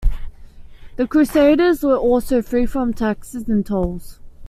The 0.95 1.05
crusaders 1.05 1.83
were 1.83 1.95
also 1.95 2.41
free 2.41 2.65
from 2.65 2.91
taxes 2.91 3.47
and 3.47 3.63
tolls. 3.63 4.19